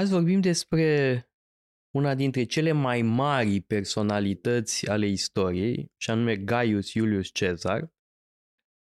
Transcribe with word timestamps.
Azi 0.00 0.12
vorbim 0.12 0.40
despre 0.40 1.24
una 1.90 2.14
dintre 2.14 2.44
cele 2.44 2.72
mai 2.72 3.02
mari 3.02 3.60
personalități 3.60 4.88
ale 4.88 5.06
istoriei, 5.06 5.92
și 5.96 6.10
anume 6.10 6.36
Gaius 6.36 6.92
Iulius 6.92 7.28
Cezar, 7.32 7.92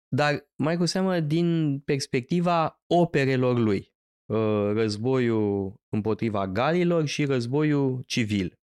dar 0.08 0.48
mai 0.56 0.76
cu 0.76 0.84
seamă 0.84 1.20
din 1.20 1.78
perspectiva 1.80 2.82
operelor 2.86 3.58
lui, 3.58 3.94
uh, 4.26 4.70
războiul 4.72 5.80
împotriva 5.88 6.48
galilor 6.48 7.06
și 7.06 7.24
războiul 7.24 8.02
civil. 8.06 8.58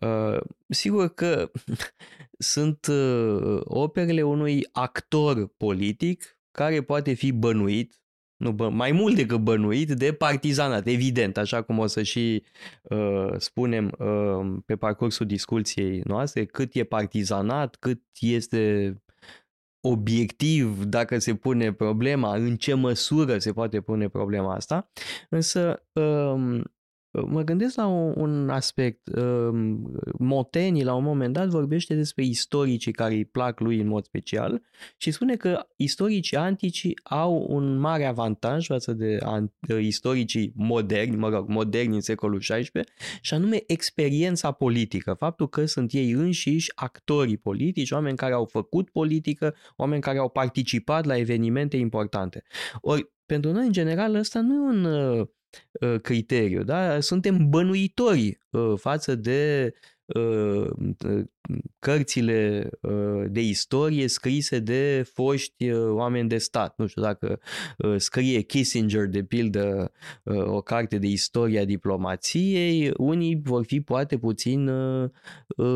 Uh, 0.00 0.40
sigur 0.68 1.08
că 1.08 1.50
sunt 2.54 2.86
uh, 2.86 3.60
operele 3.64 4.22
unui 4.22 4.68
actor 4.72 5.46
politic 5.46 6.38
care 6.50 6.82
poate 6.82 7.12
fi 7.12 7.32
bănuit 7.32 8.01
nu, 8.42 8.52
bă, 8.52 8.68
mai 8.68 8.92
mult 8.92 9.14
decât 9.14 9.38
bănuit, 9.38 9.90
de 9.90 10.12
partizanat, 10.12 10.86
evident, 10.86 11.36
așa 11.36 11.62
cum 11.62 11.78
o 11.78 11.86
să 11.86 12.02
și 12.02 12.42
uh, 12.82 13.28
spunem 13.36 13.92
uh, 13.98 14.62
pe 14.66 14.76
parcursul 14.76 15.26
discuției 15.26 16.00
noastre, 16.04 16.44
cât 16.44 16.74
e 16.74 16.84
partizanat, 16.84 17.76
cât 17.80 18.02
este 18.20 18.96
obiectiv 19.80 20.84
dacă 20.84 21.18
se 21.18 21.34
pune 21.34 21.72
problema, 21.72 22.34
în 22.34 22.56
ce 22.56 22.74
măsură 22.74 23.38
se 23.38 23.52
poate 23.52 23.80
pune 23.80 24.08
problema 24.08 24.54
asta, 24.54 24.90
însă 25.28 25.82
uh, 25.92 26.60
Mă 27.12 27.42
gândesc 27.42 27.76
la 27.76 27.86
un, 27.86 28.12
un 28.16 28.48
aspect. 28.48 29.08
Um, 29.16 29.92
Moteni, 30.18 30.82
la 30.82 30.94
un 30.94 31.04
moment 31.04 31.32
dat, 31.32 31.48
vorbește 31.48 31.94
despre 31.94 32.24
istoricii 32.24 32.92
care 32.92 33.14
îi 33.14 33.24
plac 33.24 33.60
lui 33.60 33.80
în 33.80 33.86
mod 33.86 34.04
special 34.04 34.62
și 34.96 35.10
spune 35.10 35.36
că 35.36 35.66
istoricii 35.76 36.36
antici 36.36 36.90
au 37.02 37.46
un 37.48 37.78
mare 37.78 38.04
avantaj 38.04 38.66
față 38.66 38.92
de 38.92 39.18
istoricii 39.80 40.52
moderni, 40.56 41.16
mă 41.16 41.28
rog, 41.28 41.48
moderni 41.48 41.94
în 41.94 42.00
secolul 42.00 42.38
XVI, 42.38 42.70
și 43.20 43.34
anume 43.34 43.62
experiența 43.66 44.52
politică. 44.52 45.14
Faptul 45.18 45.48
că 45.48 45.64
sunt 45.64 45.92
ei 45.92 46.10
înșiși 46.10 46.72
actorii 46.74 47.36
politici, 47.36 47.90
oameni 47.90 48.16
care 48.16 48.32
au 48.32 48.44
făcut 48.44 48.90
politică, 48.90 49.54
oameni 49.76 50.02
care 50.02 50.18
au 50.18 50.28
participat 50.28 51.04
la 51.04 51.16
evenimente 51.16 51.76
importante. 51.76 52.42
Ori, 52.80 53.10
pentru 53.32 53.52
noi, 53.52 53.66
în 53.66 53.72
general, 53.72 54.14
ăsta 54.14 54.40
nu 54.40 54.54
e 54.54 54.58
un 54.58 54.84
uh, 54.84 55.26
Uh, 55.80 56.00
criteriu. 56.00 56.62
Da? 56.62 57.00
Suntem 57.00 57.48
bănuitori 57.48 58.38
uh, 58.50 58.72
față 58.76 59.14
de 59.14 59.72
uh, 60.06 60.66
cărțile 61.78 62.68
uh, 62.80 63.24
de 63.28 63.40
istorie 63.40 64.08
scrise 64.08 64.58
de 64.58 65.06
foști 65.14 65.70
uh, 65.70 65.90
oameni 65.90 66.28
de 66.28 66.38
stat. 66.38 66.74
Nu 66.76 66.86
știu 66.86 67.02
dacă 67.02 67.40
uh, 67.78 67.94
scrie 67.96 68.40
Kissinger, 68.40 69.06
de 69.06 69.22
pildă, 69.22 69.92
o 70.24 70.60
carte 70.60 70.98
de 70.98 71.06
istoria 71.06 71.64
diplomației, 71.64 72.92
unii 72.96 73.40
vor 73.44 73.64
fi 73.64 73.80
poate 73.80 74.18
puțin 74.18 74.70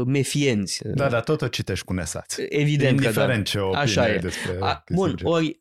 mefienți. 0.07 0.81
Da, 0.95 1.09
dar 1.09 1.23
tot 1.23 1.43
o 1.43 1.49
citești 1.49 1.85
cu 1.85 1.93
nesați. 1.93 2.43
Evident 2.49 2.91
Indiferent 2.91 3.31
că 3.31 3.37
da. 3.37 3.43
ce 3.43 3.59
opinie 3.59 3.83
Așa 3.83 4.13
e. 4.13 4.19
despre 4.19 4.57
A, 4.61 4.85
Bun, 4.95 5.15
ori 5.23 5.59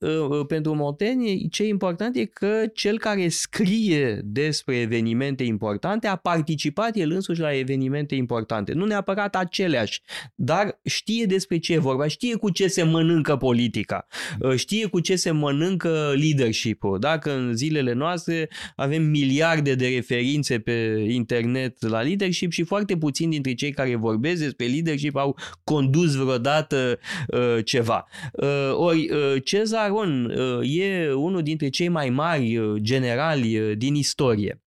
pentru 0.47 0.75
Montaigne 0.75 1.47
ce 1.52 1.64
e 1.64 1.67
important 1.67 2.16
e 2.16 2.25
că 2.25 2.64
cel 2.73 3.00
care 3.00 3.28
scrie 3.28 4.22
despre 4.23 4.75
evenimente 4.75 5.44
importante 5.44 6.08
a 6.08 6.16
participat 6.16 6.95
el 6.95 7.12
însuși 7.12 7.40
la 7.40 7.53
evenimente 7.53 8.16
importante. 8.16 8.73
Nu 8.73 8.86
neapărat 8.86 9.36
aceleași, 9.36 9.94
dar 10.35 10.79
știe 10.83 11.25
despre 11.25 11.57
ce 11.57 11.73
e 11.73 11.77
vorba, 11.77 12.07
știe 12.07 12.35
cu 12.35 12.49
ce 12.49 12.67
se 12.67 12.83
mănâncă 12.83 13.35
politica, 13.35 14.07
uh, 14.39 14.55
știe 14.55 14.85
cu 14.85 14.99
ce 14.99 15.15
se 15.15 15.31
mănâncă 15.31 16.13
leadership-ul. 16.16 17.00
Dacă 17.00 17.31
în 17.31 17.56
zilele 17.56 17.94
noastre 17.94 18.50
avem 18.75 19.03
miliarde 19.03 19.75
de 19.75 19.88
referințe 19.88 20.59
pe 20.59 21.05
internet 21.09 21.88
la 21.88 22.01
leadership 22.01 22.51
și 22.51 22.63
foarte 22.63 22.97
puțini 22.97 23.31
dintre 23.31 23.53
cei 23.53 23.72
care 23.72 23.95
vorbesc 23.95 24.41
despre 24.41 24.66
leadership 24.66 25.16
au 25.16 25.38
condus 25.63 26.16
vreodată 26.16 27.00
uh, 27.28 27.66
ceva. 27.66 28.07
Uh, 28.31 28.73
ori 28.73 29.09
uh, 29.11 29.44
Cezar 29.44 29.89
On 29.91 30.25
uh, 30.25 30.78
e 30.78 31.13
unul 31.13 31.41
dintre 31.41 31.69
cei 31.69 31.88
mai 31.88 32.09
mari 32.09 32.57
uh, 32.57 32.81
generali 32.81 33.59
uh, 33.59 33.78
din 33.78 33.95
istorie. 33.95 34.65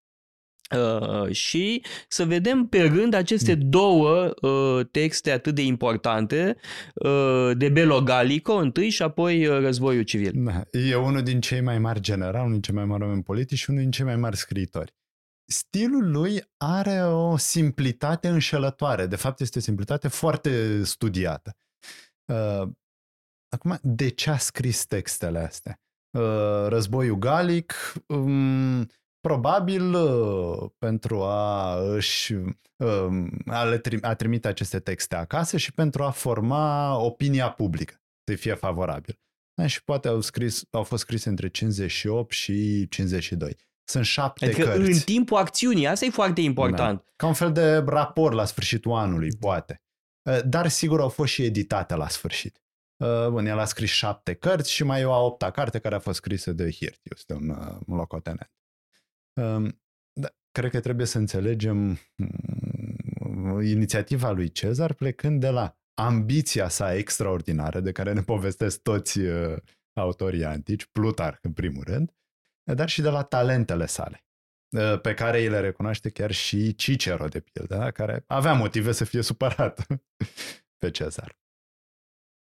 Uh, 0.77 1.31
și 1.31 1.84
să 2.09 2.25
vedem 2.25 2.67
pe 2.67 2.83
rând 2.83 3.15
aceste 3.15 3.55
mm. 3.55 3.71
două 3.71 4.34
uh, 4.41 4.87
texte 4.91 5.31
atât 5.31 5.55
de 5.55 5.62
importante 5.62 6.56
uh, 6.95 7.51
de 7.56 7.69
Belo 7.69 8.03
Gallico 8.03 8.53
întâi 8.53 8.89
și 8.89 9.03
apoi 9.03 9.47
uh, 9.47 9.59
Războiul 9.59 10.03
Civil. 10.03 10.33
Da, 10.34 10.62
e 10.71 10.95
unul 10.95 11.23
din 11.23 11.41
cei 11.41 11.61
mai 11.61 11.79
mari 11.79 12.01
generali, 12.01 12.39
unul 12.39 12.53
din 12.53 12.61
cei 12.61 12.75
mai 12.75 12.84
mari 12.84 13.03
oameni 13.03 13.23
politici 13.23 13.59
și 13.59 13.71
unul 13.71 13.83
din 13.83 13.91
cei 13.91 14.05
mai 14.05 14.17
mari 14.17 14.37
scriitori. 14.37 14.95
Stilul 15.51 16.11
lui 16.11 16.43
are 16.56 17.03
o 17.03 17.37
simplitate 17.37 18.29
înșelătoare. 18.29 19.06
De 19.06 19.17
fapt, 19.17 19.41
este 19.41 19.59
o 19.59 19.62
simplitate 19.62 20.09
foarte 20.09 20.83
studiată. 20.85 21.56
Uh, 22.25 22.69
acum, 23.49 23.79
de 23.83 24.09
ce 24.09 24.31
a 24.31 24.37
scris 24.37 24.87
textele 24.87 25.39
astea? 25.39 25.81
Uh, 26.11 26.67
Războiul 26.67 27.19
Galic, 27.19 27.75
um, 28.06 28.89
probabil 29.21 29.95
uh, 29.95 30.71
pentru 30.79 31.23
a 31.23 31.75
își 31.95 32.33
um, 32.77 33.43
a, 33.47 33.65
le 33.65 33.79
trim, 33.79 33.99
a 34.03 34.15
trimite 34.15 34.49
aceste 34.49 34.79
texte 34.79 35.17
acasă 35.17 35.56
și 35.56 35.73
pentru 35.73 36.03
a 36.03 36.11
forma 36.11 36.97
opinia 36.99 37.51
publică, 37.51 38.03
să 38.29 38.37
fie 38.37 38.55
favorabil. 38.55 39.19
Da, 39.55 39.67
și 39.67 39.84
poate 39.84 40.09
au, 40.09 40.21
scris, 40.21 40.62
au 40.71 40.83
fost 40.83 41.03
scrise 41.03 41.29
între 41.29 41.49
58 41.49 42.33
și 42.33 42.89
52. 42.89 43.56
Sunt 43.84 44.05
șapte 44.05 44.45
adică 44.45 44.62
cărți. 44.62 44.91
în 44.91 44.99
timpul 44.99 45.37
acțiunii, 45.37 45.87
asta 45.87 46.05
e 46.05 46.11
foarte 46.11 46.41
important. 46.41 46.99
Da. 46.99 47.12
Ca 47.17 47.27
un 47.27 47.33
fel 47.33 47.53
de 47.53 47.77
raport 47.77 48.35
la 48.35 48.45
sfârșitul 48.45 48.93
anului, 48.93 49.31
poate. 49.41 49.83
Uh, 50.31 50.39
dar 50.45 50.69
sigur 50.69 51.00
au 51.00 51.09
fost 51.09 51.33
și 51.33 51.45
editate 51.45 51.95
la 51.95 52.09
sfârșit. 52.09 52.62
Uh, 53.05 53.29
bun, 53.29 53.47
el 53.47 53.59
a 53.59 53.65
scris 53.65 53.91
șapte 53.91 54.35
cărți 54.35 54.73
și 54.73 54.85
mai 54.85 55.00
e 55.00 55.05
o 55.05 55.12
a 55.12 55.25
opta 55.25 55.50
carte 55.50 55.79
care 55.79 55.95
a 55.95 55.99
fost 55.99 56.17
scrisă 56.17 56.53
de 56.53 56.71
Hirtius, 56.71 57.25
de 57.25 57.35
un, 57.35 57.49
un 57.87 57.97
locotenent. 57.97 58.50
Da, 60.12 60.28
cred 60.50 60.71
că 60.71 60.81
trebuie 60.81 61.06
să 61.06 61.19
înțelegem 61.19 61.99
mm, 62.16 63.60
inițiativa 63.60 64.31
lui 64.31 64.53
Cezar 64.53 64.93
plecând 64.93 65.41
de 65.41 65.49
la 65.49 65.78
ambiția 65.94 66.69
sa 66.69 66.94
extraordinară, 66.94 67.81
de 67.81 67.93
care 67.93 68.12
ne 68.12 68.22
povestesc 68.22 68.82
toți 68.82 69.19
uh, 69.19 69.56
autorii 69.93 70.44
antici, 70.44 70.87
Plutarh 70.87 71.38
în 71.43 71.53
primul 71.53 71.84
rând, 71.84 72.15
dar 72.75 72.88
și 72.88 73.00
de 73.00 73.09
la 73.09 73.22
talentele 73.22 73.87
sale, 73.87 74.25
uh, 74.76 75.00
pe 75.00 75.15
care 75.15 75.41
îi 75.41 75.49
le 75.49 75.60
recunoaște 75.60 76.10
chiar 76.10 76.31
și 76.31 76.75
Cicero, 76.75 77.28
de 77.28 77.41
pildă, 77.41 77.76
da, 77.76 77.91
care 77.91 78.25
avea 78.26 78.53
motive 78.53 78.93
să 78.93 79.05
fie 79.05 79.22
supărat 79.22 79.87
pe 80.81 80.91
Cezar. 80.91 81.38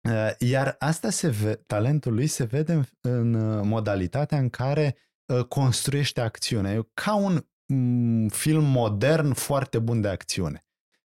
Uh, 0.09 0.31
iar 0.39 0.75
asta 0.79 1.09
se 1.09 1.29
ve- 1.29 1.55
talentul 1.55 2.13
lui 2.13 2.27
se 2.27 2.43
vede 2.43 2.73
în, 2.73 2.85
în 3.01 3.67
modalitatea 3.67 4.37
în 4.37 4.49
care 4.49 4.95
Uh, 4.95 5.12
construiește 5.47 6.21
acțiunea. 6.21 6.73
E 6.73 6.87
ca 6.93 7.15
un 7.15 7.45
mm, 7.65 8.27
film 8.27 8.63
modern 8.63 9.33
foarte 9.33 9.79
bun 9.79 10.01
de 10.01 10.07
acțiune. 10.07 10.65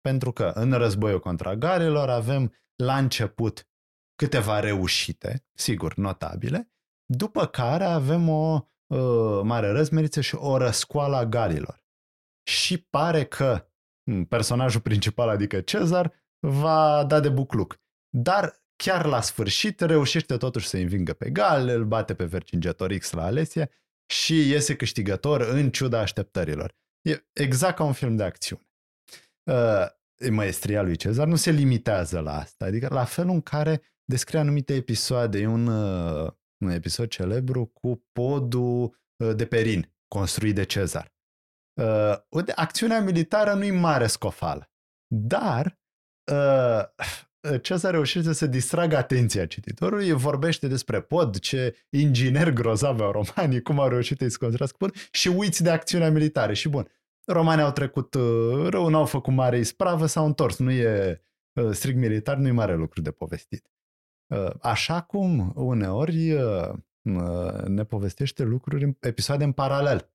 Pentru 0.02 0.32
că 0.32 0.52
în 0.56 0.72
războiul 0.72 1.20
contra 1.20 1.56
garilor 1.56 2.10
avem 2.10 2.54
la 2.76 2.98
început 2.98 3.68
câteva 4.16 4.60
reușite, 4.60 5.46
sigur, 5.54 5.96
notabile, 5.96 6.72
după 7.06 7.46
care 7.46 7.84
avem 7.84 8.30
o 8.30 8.68
uh, 8.88 9.42
mare 9.44 9.72
răzmeriță 9.72 10.22
și 10.22 10.36
o 10.36 10.58
răscoală 10.58 11.16
a 11.16 11.26
galilor. 11.26 11.84
Și 12.44 12.78
pare 12.78 13.26
că 13.26 13.68
mm, 14.04 14.26
personajul 14.26 14.82
principal, 14.82 15.30
adică 15.30 15.62
Cezar, 15.62 16.14
va 16.40 17.04
da 17.04 17.20
de 17.20 17.30
bucluc. 17.30 17.80
Dar 18.10 18.64
chiar 18.76 19.06
la 19.06 19.22
sfârșit 19.22 19.80
reușește 19.80 20.38
totuși 20.38 20.68
să 20.68 20.78
învingă 20.78 21.14
pe 21.14 21.30
Gal, 21.30 21.68
îl 21.68 21.86
bate 21.86 22.14
pe 22.14 22.26
Vercingetorix 22.26 23.12
la 23.12 23.24
Alesia 23.24 23.70
și 24.12 24.50
iese 24.50 24.76
câștigător 24.76 25.42
în 25.42 25.72
ciuda 25.72 26.00
așteptărilor. 26.00 26.76
E 27.02 27.26
exact 27.34 27.76
ca 27.76 27.84
un 27.84 27.94
film 27.94 28.16
de 28.16 28.24
acțiune. 28.24 28.64
Uh, 29.52 29.86
maestria 30.30 30.82
lui 30.82 30.96
Cezar 30.96 31.28
nu 31.28 31.36
se 31.36 31.52
limitează 31.52 32.20
la 32.20 32.38
asta, 32.38 32.66
adică 32.66 32.88
la 32.92 33.04
felul 33.04 33.34
în 33.34 33.42
care 33.42 33.82
descrie 34.04 34.40
anumite 34.40 34.74
episoade. 34.74 35.40
E 35.40 35.48
un, 35.48 35.68
uh, 35.68 36.32
un 36.64 36.70
episod 36.70 37.08
celebru 37.08 37.66
cu 37.66 38.08
podul 38.12 38.98
uh, 39.24 39.36
de 39.36 39.46
perin 39.46 39.94
construit 40.08 40.56
de 40.56 40.64
Cezar. 40.64 41.14
Uh, 41.82 42.48
acțiunea 42.56 43.02
militară 43.02 43.54
nu-i 43.54 43.72
mare 43.72 44.08
scofală, 44.08 44.72
dar 45.16 45.80
uh, 46.32 46.84
Cezar 47.62 47.92
reușește 47.92 48.34
să 48.34 48.48
distragă 48.48 48.98
atenția 48.98 49.46
cititorului, 49.46 50.12
vorbește 50.12 50.68
despre 50.68 51.02
pod, 51.02 51.40
ce 51.40 51.76
inginer 51.90 52.50
grozav 52.50 53.00
au 53.00 53.12
romanii, 53.12 53.62
cum 53.62 53.80
au 53.80 53.88
reușit 53.88 54.18
să-i 54.18 54.32
construiască 54.32 54.78
pod 54.80 54.96
și 55.12 55.28
uiți 55.28 55.64
de 55.64 55.70
acțiunea 55.70 56.12
militară. 56.12 56.54
Și 56.54 56.70
bun, 56.70 56.88
romanii 57.26 57.64
au 57.64 57.72
trecut 57.72 58.14
uh, 58.14 58.68
rău, 58.68 58.88
n-au 58.88 59.06
făcut 59.06 59.34
mare 59.34 59.58
ispravă, 59.58 60.06
s-au 60.06 60.26
întors. 60.26 60.58
Nu 60.58 60.72
e 60.72 61.22
uh, 61.54 61.72
strict 61.72 61.98
militar, 61.98 62.38
nu 62.38 62.48
e 62.48 62.52
mare 62.52 62.76
lucru 62.76 63.02
de 63.02 63.12
povestit. 63.12 63.72
Uh, 64.28 64.50
așa 64.62 65.02
cum 65.02 65.52
uneori 65.56 66.36
ne 67.66 67.84
povestește 67.84 68.44
lucruri, 68.44 68.98
episoade 69.00 69.44
în 69.44 69.52
paralel. 69.52 70.12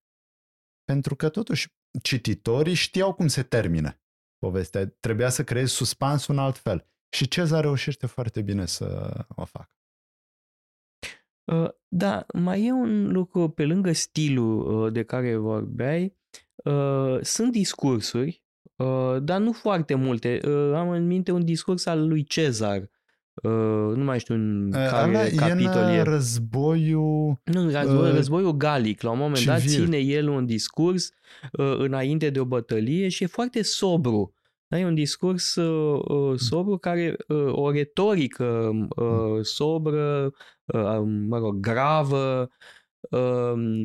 pentru 0.84 1.16
că 1.16 1.28
totuși 1.28 1.74
cititorii 2.02 2.74
știau 2.74 3.12
cum 3.14 3.26
se 3.26 3.42
termină 3.42 4.00
povestea. 4.38 4.86
Trebuia 5.00 5.28
să 5.28 5.44
creezi 5.44 5.72
suspans 5.72 6.26
un 6.26 6.38
alt 6.38 6.58
fel. 6.58 6.86
Și 7.14 7.28
Cezar 7.28 7.62
reușește 7.62 8.06
foarte 8.06 8.42
bine 8.42 8.66
să 8.66 9.16
o 9.34 9.44
facă. 9.44 9.70
Uh, 11.44 11.68
da, 11.88 12.26
mai 12.34 12.64
e 12.64 12.72
un 12.72 13.12
lucru 13.12 13.48
pe 13.48 13.64
lângă 13.64 13.92
stilul 13.92 14.84
uh, 14.84 14.92
de 14.92 15.02
care 15.02 15.36
vorbeai. 15.36 16.16
Uh, 16.56 17.18
sunt 17.20 17.52
discursuri, 17.52 18.42
dar 19.20 19.40
nu 19.40 19.52
foarte 19.52 19.94
multe. 19.94 20.40
Am 20.74 20.88
în 20.88 21.06
minte 21.06 21.32
un 21.32 21.44
discurs 21.44 21.86
al 21.86 22.08
lui 22.08 22.24
Cezar. 22.24 22.90
Nu 23.94 24.04
mai 24.04 24.20
știu 24.20 24.34
în 24.34 24.70
care 24.70 25.16
Ala 25.16 25.24
capitol 25.36 25.82
e. 25.82 26.02
războiul... 26.02 27.40
Nu, 27.44 27.70
război, 27.70 28.10
războiul 28.10 28.56
galic. 28.56 29.02
La 29.02 29.10
un 29.10 29.18
moment 29.18 29.36
civil. 29.36 29.52
dat 29.52 29.62
ține 29.62 29.98
el 29.98 30.28
un 30.28 30.46
discurs 30.46 31.10
înainte 31.78 32.30
de 32.30 32.40
o 32.40 32.44
bătălie 32.44 33.08
și 33.08 33.22
e 33.22 33.26
foarte 33.26 33.62
sobru. 33.62 34.34
Da, 34.66 34.78
e 34.78 34.84
un 34.84 34.94
discurs 34.94 35.54
uh, 35.54 36.00
uh, 36.08 36.38
sobru 36.38 36.78
care, 36.78 37.16
uh, 37.28 37.52
o 37.52 37.70
retorică 37.70 38.70
uh, 38.96 39.42
sobră, 39.42 40.32
uh, 40.64 41.02
mă 41.04 41.38
rog, 41.38 41.60
gravă. 41.60 42.50
Uh, 43.10 43.84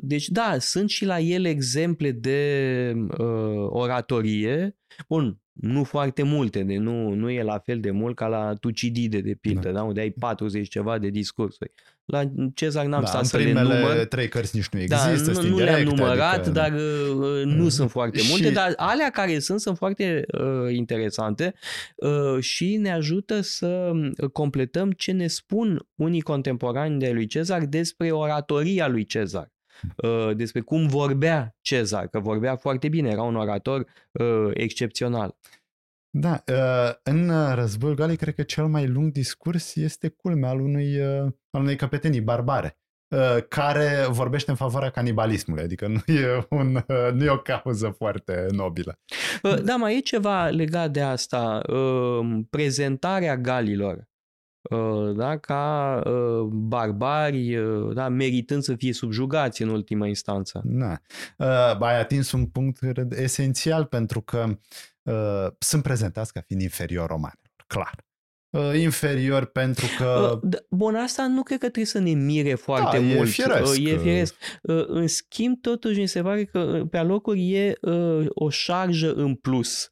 deci 0.00 0.28
da, 0.28 0.58
sunt 0.58 0.90
și 0.90 1.04
la 1.04 1.18
el 1.20 1.44
exemple 1.44 2.10
de 2.10 2.92
uh, 3.18 3.66
oratorie. 3.68 4.76
Bun, 5.08 5.40
nu 5.52 5.84
foarte 5.84 6.22
multe, 6.22 6.62
de 6.62 6.76
nu, 6.76 7.14
nu 7.14 7.30
e 7.30 7.42
la 7.42 7.58
fel 7.58 7.80
de 7.80 7.90
mult 7.90 8.16
ca 8.16 8.26
la 8.26 8.54
Tucidide, 8.54 9.20
de 9.20 9.34
pildă, 9.40 9.68
da. 9.68 9.72
Da, 9.72 9.82
unde 9.82 10.00
ai 10.00 10.10
40 10.10 10.68
ceva 10.68 10.98
de 10.98 11.08
discursuri. 11.08 11.72
La 12.04 12.22
Cezar 12.54 12.86
n-am 12.86 13.00
da, 13.00 13.06
stat 13.06 13.24
să 13.24 13.36
le 13.36 13.52
număr. 13.52 14.06
trei 14.08 14.28
cărți 14.28 14.56
nici 14.56 14.68
nu 14.68 14.84
da, 14.86 15.10
există, 15.10 15.32
da, 15.32 15.40
nu, 15.40 15.48
nu 15.48 15.58
le-am 15.58 15.82
numărat, 15.82 16.34
adică... 16.34 16.50
dar 16.50 16.72
uh, 16.72 17.44
nu 17.44 17.62
mm. 17.62 17.68
sunt 17.68 17.90
foarte 17.90 18.18
și... 18.18 18.30
multe, 18.30 18.50
dar 18.50 18.72
alea 18.76 19.10
care 19.10 19.38
sunt 19.38 19.60
sunt 19.60 19.76
foarte 19.76 20.24
uh, 20.32 20.74
interesante 20.74 21.54
uh, 21.96 22.42
și 22.42 22.76
ne 22.76 22.92
ajută 22.92 23.40
să 23.40 23.90
uh, 23.94 24.30
completăm 24.32 24.90
ce 24.90 25.12
ne 25.12 25.26
spun 25.26 25.86
unii 25.94 26.20
contemporani 26.20 26.98
de 26.98 27.10
lui 27.10 27.26
Cezar 27.26 27.64
despre 27.64 28.10
oratoria 28.10 28.88
lui 28.88 29.04
Cezar 29.04 29.42
uh, 29.42 29.57
despre 30.36 30.60
cum 30.60 30.86
vorbea 30.86 31.56
Cezar, 31.60 32.06
că 32.06 32.18
vorbea 32.20 32.56
foarte 32.56 32.88
bine, 32.88 33.08
era 33.08 33.22
un 33.22 33.36
orator 33.36 33.86
uh, 34.12 34.50
excepțional. 34.52 35.36
Da, 36.10 36.42
uh, 36.52 36.94
în 37.02 37.54
războiul 37.54 37.96
Galii 37.96 38.16
cred 38.16 38.34
că 38.34 38.42
cel 38.42 38.66
mai 38.66 38.86
lung 38.86 39.12
discurs 39.12 39.74
este 39.74 40.08
culmea 40.08 40.50
al 40.50 40.60
unui, 40.60 41.00
uh, 41.00 41.32
al 41.50 41.60
unei 41.60 41.76
căpetenii 41.76 42.20
barbare 42.20 42.78
uh, 43.08 43.36
care 43.48 44.06
vorbește 44.08 44.50
în 44.50 44.56
favoarea 44.56 44.90
canibalismului, 44.90 45.64
adică 45.64 45.86
nu 45.86 46.14
e, 46.14 46.46
un, 46.50 46.84
nu 47.12 47.24
e 47.24 47.28
o 47.28 47.38
cauză 47.38 47.88
foarte 47.88 48.46
nobilă. 48.50 48.98
Da, 49.64 49.76
mai 49.76 49.96
e 49.96 50.00
ceva 50.00 50.48
legat 50.48 50.90
de 50.90 51.00
asta. 51.00 51.60
Prezentarea 52.50 53.36
galilor 53.36 54.08
da, 55.14 55.38
ca 55.38 56.02
barbari, 56.50 57.58
da, 57.94 58.08
meritând 58.08 58.62
să 58.62 58.74
fie 58.74 58.92
subjugați 58.92 59.62
în 59.62 59.68
ultima 59.68 60.06
instanță. 60.06 60.62
Da. 60.64 60.98
Ai 61.78 62.00
atins 62.00 62.32
un 62.32 62.46
punct 62.46 62.78
esențial 63.10 63.84
pentru 63.84 64.20
că 64.20 64.58
uh, 65.02 65.52
sunt 65.58 65.82
prezentați 65.82 66.32
ca 66.32 66.40
fiind 66.46 66.62
inferior 66.62 67.08
romanilor, 67.08 67.64
clar. 67.66 68.06
Uh, 68.50 68.80
inferior 68.80 69.44
pentru 69.44 69.86
că... 69.98 70.38
Uh, 70.42 70.58
bun, 70.70 70.94
asta 70.94 71.26
nu 71.26 71.42
cred 71.42 71.58
că 71.58 71.64
trebuie 71.64 71.84
să 71.84 71.98
ne 71.98 72.10
mire 72.10 72.54
foarte 72.54 72.96
da, 72.96 73.02
mult. 73.02 73.28
E 73.28 73.30
firesc. 73.30 73.72
Uh, 73.72 73.92
e 73.92 73.96
firesc. 73.96 74.34
Uh, 74.62 74.84
în 74.86 75.06
schimb, 75.06 75.60
totuși, 75.60 76.00
mi 76.00 76.06
se 76.06 76.22
pare 76.22 76.44
că 76.44 76.58
uh, 76.58 76.88
pe 76.90 76.96
alocuri 76.96 77.52
e 77.54 77.76
uh, 77.80 78.26
o 78.28 78.48
șarjă 78.48 79.12
în 79.12 79.34
plus 79.34 79.84
uh, 79.84 79.90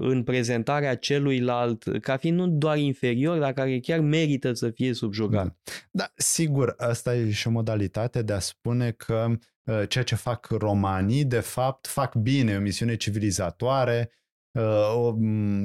în 0.00 0.22
prezentarea 0.22 0.96
celuilalt, 0.96 1.84
ca 2.00 2.16
fiind 2.16 2.38
nu 2.38 2.46
doar 2.48 2.78
inferior, 2.78 3.38
dar 3.38 3.52
care 3.52 3.80
chiar 3.80 4.00
merită 4.00 4.52
să 4.52 4.70
fie 4.70 4.92
subjugat. 4.92 5.44
Da, 5.44 5.52
da 5.90 6.12
sigur, 6.14 6.74
asta 6.78 7.14
e 7.14 7.30
și 7.30 7.46
o 7.46 7.50
modalitate 7.50 8.22
de 8.22 8.32
a 8.32 8.38
spune 8.38 8.90
că 8.90 9.26
uh, 9.64 9.82
ceea 9.88 10.04
ce 10.04 10.14
fac 10.14 10.46
romanii, 10.46 11.24
de 11.24 11.40
fapt, 11.40 11.86
fac 11.86 12.14
bine, 12.14 12.56
o 12.56 12.60
misiune 12.60 12.96
civilizatoare, 12.96 14.10
uh, 14.58 15.12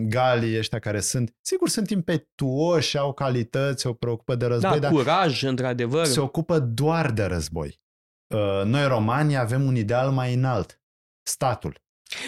galii 0.07 0.57
ăștia 0.57 0.79
care 0.79 0.99
sunt, 0.99 1.35
sigur, 1.41 1.69
sunt 1.69 1.89
impetuoși, 1.89 2.97
au 2.97 3.13
calități, 3.13 3.81
se 3.81 3.93
preocupă 3.93 4.35
de 4.35 4.45
război, 4.45 4.71
da, 4.71 4.79
dar 4.79 4.91
curaj, 4.91 5.43
într-adevăr. 5.43 6.05
se 6.05 6.19
ocupă 6.19 6.59
doar 6.59 7.11
de 7.11 7.23
război. 7.23 7.81
Uh, 8.33 8.61
noi, 8.65 8.87
romanii, 8.87 9.35
avem 9.35 9.65
un 9.65 9.75
ideal 9.75 10.11
mai 10.11 10.33
înalt, 10.33 10.81
statul. 11.23 11.83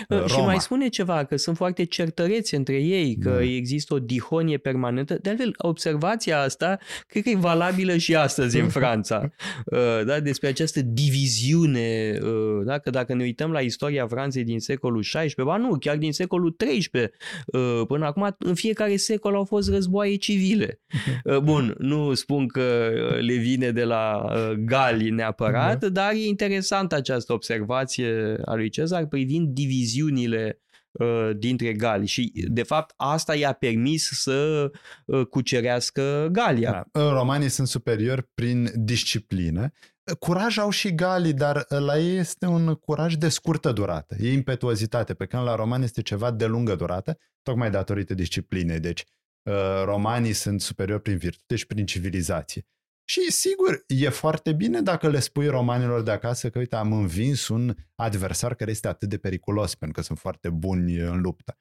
Roma. 0.07 0.28
Și 0.28 0.39
mai 0.39 0.60
spune 0.60 0.88
ceva, 0.88 1.24
că 1.24 1.38
sunt 1.38 1.56
foarte 1.56 1.84
certăreți 1.84 2.56
între 2.56 2.75
ei, 2.75 3.18
că 3.18 3.30
da. 3.30 3.44
există 3.44 3.94
o 3.94 4.00
dihonie 4.00 4.57
permanentă. 4.57 5.18
De 5.22 5.30
altfel, 5.30 5.54
observația 5.57 6.42
asta 6.42 6.78
cred 7.07 7.24
că 7.24 7.30
e 7.30 7.36
valabilă 7.36 7.98
și 7.98 8.16
astăzi 8.16 8.60
în 8.60 8.69
Franța. 8.78 9.31
Uh, 9.66 10.06
da? 10.06 10.19
Despre 10.19 10.48
această 10.48 10.81
diviziune, 10.81 12.19
uh, 12.22 12.66
da? 12.66 12.78
că 12.78 12.89
dacă 12.89 13.13
ne 13.13 13.24
uităm 13.24 13.51
la 13.51 13.60
istoria 13.60 14.07
Franței 14.07 14.44
din 14.44 14.60
secolul 14.60 15.01
XVI, 15.01 15.44
ba 15.44 15.57
nu, 15.57 15.78
chiar 15.80 15.98
din 15.98 16.12
secolul 16.12 16.56
XIII, 16.57 17.10
uh, 17.45 17.81
până 17.88 18.06
acum, 18.06 18.36
în 18.40 18.54
fiecare 18.54 18.95
secol 18.95 19.36
au 19.36 19.44
fost 19.44 19.69
războaie 19.69 20.16
civile. 20.16 20.80
Bun, 21.44 21.75
nu 21.78 22.13
spun 22.13 22.48
că 22.48 22.92
le 23.19 23.33
vine 23.33 23.72
de 23.72 23.83
la 23.83 24.25
Gali 24.60 25.10
neapărat, 25.10 25.80
da. 25.80 25.90
dar 25.90 26.12
e 26.12 26.25
interesantă 26.25 26.95
această 26.95 27.33
observație 27.33 28.38
a 28.45 28.56
lui 28.56 28.69
Cezar 28.69 29.06
privind 29.06 29.48
diviziunile 29.77 30.62
uh, 30.91 31.29
dintre 31.38 31.74
gali 31.74 32.06
și 32.06 32.31
de 32.47 32.63
fapt 32.63 32.94
asta 32.97 33.35
i-a 33.35 33.53
permis 33.53 34.09
să 34.12 34.71
uh, 35.06 35.25
cucerească 35.25 36.27
Galia. 36.31 36.88
Da. 36.91 37.09
Romanii 37.09 37.50
sunt 37.50 37.68
superiori 37.68 38.29
prin 38.33 38.69
disciplină. 38.75 39.71
Curaj 40.19 40.57
au 40.57 40.69
și 40.69 40.95
galii, 40.95 41.33
dar 41.33 41.65
la 41.68 42.00
ei 42.00 42.18
este 42.18 42.45
un 42.45 42.74
curaj 42.74 43.13
de 43.13 43.29
scurtă 43.29 43.71
durată. 43.71 44.15
E 44.19 44.31
impetuozitate, 44.31 45.13
pe 45.13 45.25
când 45.25 45.44
la 45.44 45.56
romani 45.56 45.83
este 45.83 46.01
ceva 46.01 46.31
de 46.31 46.45
lungă 46.45 46.75
durată, 46.75 47.18
tocmai 47.41 47.71
datorită 47.71 48.13
disciplinei. 48.13 48.80
Deci 48.80 49.04
uh, 49.44 49.54
romanii 49.83 50.33
sunt 50.33 50.61
superiori 50.61 51.02
prin 51.02 51.18
virtute 51.18 51.56
și 51.56 51.66
prin 51.66 51.85
civilizație. 51.85 52.66
Și 53.09 53.31
sigur, 53.31 53.83
e 53.87 54.09
foarte 54.09 54.54
bine 54.54 54.81
dacă 54.81 55.09
le 55.09 55.19
spui 55.19 55.47
romanilor 55.47 56.02
de 56.02 56.11
acasă 56.11 56.49
că, 56.49 56.59
uite, 56.59 56.76
am 56.76 56.94
învins 56.94 57.47
un 57.47 57.76
adversar 57.95 58.56
care 58.56 58.71
este 58.71 58.87
atât 58.87 59.09
de 59.09 59.18
periculos, 59.18 59.76
pentru 59.76 59.99
că 59.99 60.06
sunt 60.06 60.18
foarte 60.18 60.49
buni 60.49 60.95
în 60.95 61.21
luptă. 61.21 61.57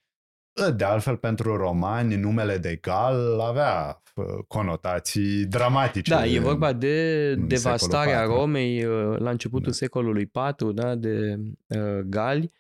De 0.77 0.85
altfel, 0.85 1.17
pentru 1.17 1.57
romani, 1.57 2.17
numele 2.17 2.59
de 2.59 2.77
Gal 2.77 3.41
avea 3.41 4.03
conotații 4.49 5.45
dramatice. 5.45 6.11
Da, 6.15 6.27
e 6.27 6.39
vorba 6.39 6.73
de 6.73 7.35
devastarea 7.35 8.25
Romei 8.25 8.85
uh, 8.85 9.19
la 9.19 9.31
începutul 9.31 9.71
da. 9.71 9.77
secolului 9.77 10.23
IV, 10.23 10.71
da, 10.71 10.95
de 10.95 11.37
uh, 11.67 12.01
Gali, 12.05 12.45
uh, 12.45 12.51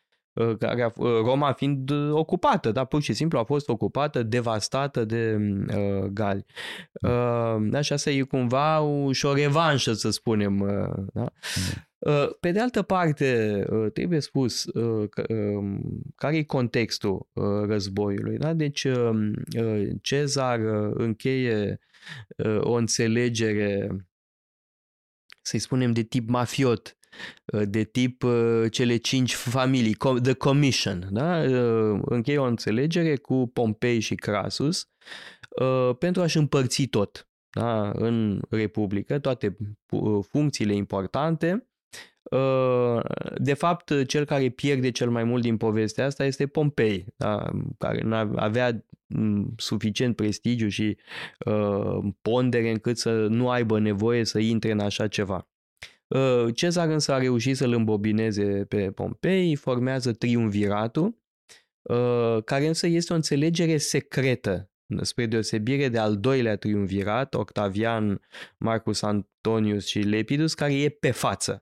care 0.58 0.82
a, 0.82 0.92
Roma 0.96 1.52
fiind 1.52 1.90
ocupată, 2.10 2.72
da, 2.72 2.84
pur 2.84 3.02
și 3.02 3.12
simplu 3.12 3.38
a 3.38 3.44
fost 3.44 3.68
ocupată, 3.68 4.22
devastată 4.22 5.04
de 5.04 5.38
uh, 5.68 6.04
gali. 6.12 6.44
Da. 6.92 7.08
Uh, 7.10 7.66
da, 7.70 7.80
și 7.80 7.92
asta 7.92 8.10
e 8.10 8.22
cumva 8.22 8.80
o, 8.80 9.12
și 9.12 9.26
o 9.26 9.34
revanșă, 9.34 9.92
să 9.92 10.10
spunem. 10.10 10.60
Uh, 10.60 11.04
da? 11.12 11.22
da. 11.22 11.32
Uh, 11.98 12.30
pe 12.40 12.50
de 12.50 12.60
altă 12.60 12.82
parte, 12.82 13.64
uh, 13.70 13.92
trebuie 13.92 14.20
spus 14.20 14.64
uh, 14.64 15.08
um, 15.28 16.02
care 16.14 16.36
e 16.36 16.42
contextul 16.42 17.28
războiului. 17.66 18.38
Da? 18.38 18.52
Deci 18.52 18.84
um, 18.84 19.34
Cezar 20.02 20.58
încheie 20.92 21.80
o 22.60 22.72
înțelegere, 22.72 23.96
să-i 25.42 25.58
spunem, 25.58 25.92
de 25.92 26.02
tip 26.02 26.28
mafiot, 26.28 26.95
de 27.44 27.84
tip 27.84 28.24
cele 28.70 28.96
cinci 28.96 29.34
familii, 29.34 29.96
The 30.22 30.32
Commission. 30.32 31.08
Da? 31.10 31.38
Încheie 32.04 32.38
o 32.38 32.44
înțelegere 32.44 33.16
cu 33.16 33.50
Pompei 33.52 34.00
și 34.00 34.14
Crasus 34.14 34.88
pentru 35.98 36.22
a-și 36.22 36.36
împărți 36.36 36.84
tot 36.84 37.28
da? 37.50 37.90
în 37.94 38.40
Republică, 38.50 39.18
toate 39.18 39.56
funcțiile 40.30 40.74
importante 40.74 41.66
Uh, 42.30 43.00
de 43.36 43.54
fapt, 43.54 44.06
cel 44.06 44.24
care 44.24 44.48
pierde 44.48 44.90
cel 44.90 45.10
mai 45.10 45.24
mult 45.24 45.42
din 45.42 45.56
povestea 45.56 46.04
asta 46.04 46.24
este 46.24 46.46
Pompei, 46.46 47.06
da? 47.16 47.50
care 47.78 48.06
avea 48.36 48.84
mm, 49.06 49.54
suficient 49.56 50.16
prestigiu 50.16 50.68
și 50.68 50.96
uh, 51.46 51.98
pondere 52.22 52.70
încât 52.70 52.98
să 52.98 53.26
nu 53.26 53.50
aibă 53.50 53.78
nevoie 53.78 54.24
să 54.24 54.38
intre 54.38 54.70
în 54.70 54.78
așa 54.78 55.08
ceva. 55.08 55.48
Uh, 56.08 56.54
Cezar 56.54 56.88
însă 56.88 57.12
a 57.12 57.18
reușit 57.18 57.56
să-l 57.56 57.72
îmbobineze 57.72 58.64
pe 58.64 58.90
Pompei, 58.90 59.54
formează 59.54 60.12
triumviratul, 60.12 61.18
uh, 61.82 62.42
care 62.44 62.66
însă 62.66 62.86
este 62.86 63.12
o 63.12 63.16
înțelegere 63.16 63.76
secretă 63.76 64.70
spre 65.00 65.26
deosebire 65.26 65.88
de 65.88 65.98
al 65.98 66.16
doilea 66.16 66.56
triumvirat, 66.56 67.34
Octavian, 67.34 68.20
Marcus 68.58 69.02
Antonius 69.02 69.86
și 69.86 69.98
Lepidus, 69.98 70.54
care 70.54 70.74
e 70.80 70.88
pe 70.88 71.10
față. 71.10 71.60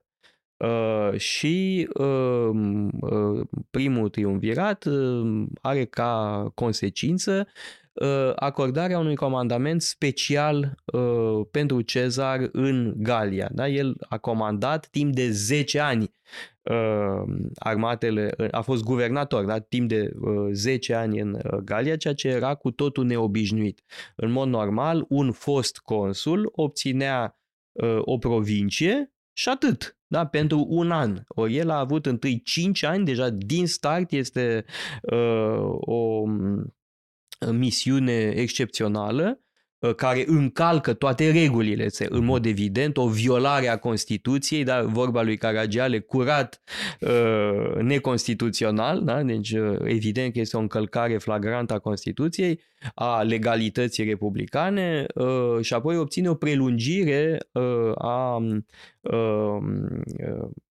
Uh, 0.57 1.17
și 1.17 1.87
uh, 1.93 2.49
uh, 2.99 3.47
primul 3.69 4.09
triumvirat 4.09 4.85
uh, 4.85 5.45
are 5.61 5.85
ca 5.85 6.51
consecință 6.53 7.47
uh, 7.47 7.84
acordarea 8.35 8.99
unui 8.99 9.15
comandament 9.15 9.81
special 9.81 10.75
uh, 10.85 11.45
pentru 11.51 11.81
Cezar 11.81 12.49
în 12.51 12.93
Galia. 12.97 13.49
Da? 13.51 13.67
El 13.67 13.95
a 14.09 14.17
comandat 14.17 14.87
timp 14.87 15.13
de 15.13 15.31
10 15.31 15.79
ani 15.79 16.11
uh, 16.61 17.23
armatele, 17.55 18.33
a 18.51 18.61
fost 18.61 18.83
guvernator 18.83 19.45
da? 19.45 19.59
timp 19.59 19.87
de 19.87 20.11
uh, 20.19 20.49
10 20.51 20.93
ani 20.93 21.19
în 21.19 21.33
uh, 21.33 21.57
Galia, 21.63 21.95
ceea 21.95 22.13
ce 22.13 22.27
era 22.27 22.55
cu 22.55 22.71
totul 22.71 23.05
neobișnuit. 23.05 23.81
În 24.15 24.31
mod 24.31 24.47
normal, 24.47 25.05
un 25.09 25.31
fost 25.31 25.77
consul 25.77 26.49
obținea 26.51 27.39
uh, 27.71 27.97
o 28.01 28.17
provincie 28.17 29.13
și 29.37 29.49
atât, 29.49 29.97
da, 30.07 30.25
pentru 30.25 30.65
un 30.69 30.91
an. 30.91 31.21
Ori 31.27 31.57
el 31.57 31.69
a 31.69 31.79
avut 31.79 32.05
întâi 32.05 32.41
5 32.41 32.83
ani, 32.83 33.05
deja 33.05 33.29
din 33.29 33.67
start 33.67 34.11
este 34.11 34.65
uh, 35.01 35.75
o 35.79 36.23
misiune 37.51 38.33
excepțională 38.35 39.39
Uh, 39.85 39.95
care 39.95 40.23
încalcă 40.27 40.93
toate 40.93 41.31
regulile, 41.31 41.87
în 42.09 42.25
mod 42.25 42.41
mhm. 42.41 42.49
evident, 42.49 42.97
o 42.97 43.07
violare 43.07 43.67
a 43.67 43.77
Constituției, 43.77 44.63
da? 44.63 44.83
vorba 44.83 45.21
lui 45.21 45.37
Caragiale, 45.37 45.99
curat 45.99 46.61
uh, 46.99 47.81
neconstituțional, 47.81 49.03
da? 49.03 49.23
deci 49.23 49.51
uh, 49.51 49.77
evident 49.83 50.33
că 50.33 50.39
este 50.39 50.57
o 50.57 50.59
încălcare 50.59 51.17
flagrantă 51.17 51.73
a 51.73 51.79
Constituției, 51.79 52.59
a 52.93 53.21
legalității 53.21 54.03
republicane 54.03 55.05
și 55.61 55.73
apoi 55.73 55.97
obține 55.97 56.29
o 56.29 56.33
prelungire 56.33 57.37
a 57.95 58.37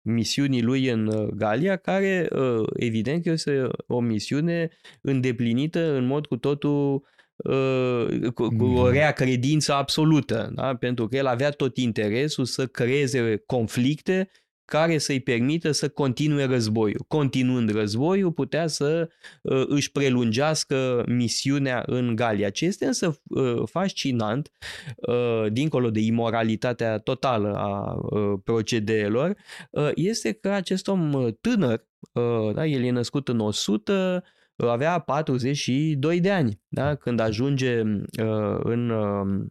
misiunii 0.08 0.62
lui 0.62 0.88
în 0.88 1.30
Galia, 1.36 1.76
care 1.76 2.28
evident 2.74 3.22
că 3.22 3.30
este 3.30 3.66
o 3.86 4.00
misiune 4.00 4.68
îndeplinită 5.00 5.94
în 5.94 6.06
mod 6.06 6.26
cu 6.26 6.36
totul 6.36 7.06
Uh, 7.44 8.30
cu, 8.34 8.48
cu 8.48 8.64
o 8.64 8.84
mm. 8.84 8.90
rea 8.90 9.12
credință 9.12 9.72
absolută, 9.72 10.50
da? 10.54 10.76
pentru 10.76 11.08
că 11.08 11.16
el 11.16 11.26
avea 11.26 11.50
tot 11.50 11.76
interesul 11.76 12.44
să 12.44 12.66
creeze 12.66 13.42
conflicte 13.46 14.30
care 14.68 14.98
să-i 14.98 15.20
permită 15.20 15.70
să 15.70 15.88
continue 15.88 16.44
războiul. 16.44 17.04
Continuând 17.08 17.70
războiul, 17.70 18.32
putea 18.32 18.66
să 18.66 19.08
uh, 19.42 19.64
își 19.66 19.92
prelungească 19.92 21.04
misiunea 21.06 21.82
în 21.86 22.16
Galia. 22.16 22.50
Ce 22.50 22.64
este 22.64 22.86
însă 22.86 23.20
uh, 23.28 23.62
fascinant, 23.64 24.50
uh, 24.96 25.46
dincolo 25.52 25.90
de 25.90 26.00
imoralitatea 26.00 26.98
totală 26.98 27.54
a 27.54 27.98
uh, 28.00 28.40
procedeelor, 28.44 29.36
uh, 29.70 29.90
este 29.94 30.32
că 30.32 30.48
acest 30.48 30.88
om 30.88 31.30
tânăr, 31.40 31.86
uh, 32.12 32.54
da, 32.54 32.66
el 32.66 32.82
e 32.82 32.90
născut 32.90 33.28
în 33.28 33.40
100, 33.40 34.24
avea 34.56 34.98
42 34.98 36.20
de 36.20 36.30
ani, 36.30 36.60
da? 36.68 36.94
când 36.94 37.20
ajunge 37.20 37.80
uh, 37.82 38.58
în 38.58 38.90
uh, 38.90 39.46